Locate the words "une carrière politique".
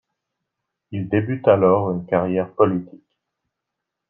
1.91-3.19